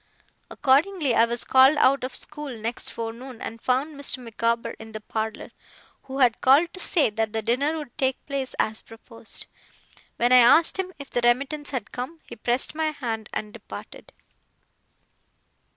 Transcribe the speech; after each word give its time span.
Accordingly 0.49 1.13
I 1.13 1.25
was 1.25 1.43
called 1.43 1.77
out 1.77 2.03
of 2.03 2.15
school 2.15 2.49
next 2.57 2.89
forenoon, 2.89 3.39
and 3.39 3.61
found 3.61 3.93
Mr. 3.93 4.17
Micawber 4.17 4.71
in 4.79 4.93
the 4.93 4.99
parlour; 4.99 5.51
who 6.05 6.17
had 6.17 6.41
called 6.41 6.73
to 6.73 6.79
say 6.79 7.11
that 7.11 7.33
the 7.33 7.43
dinner 7.43 7.77
would 7.77 7.95
take 7.99 8.25
place 8.25 8.55
as 8.57 8.81
proposed. 8.81 9.45
When 10.15 10.31
I 10.31 10.37
asked 10.37 10.79
him 10.79 10.91
if 10.97 11.11
the 11.11 11.21
remittance 11.21 11.69
had 11.69 11.91
come, 11.91 12.19
he 12.27 12.35
pressed 12.35 12.73
my 12.73 12.87
hand 12.89 13.29
and 13.31 13.53
departed. 13.53 14.11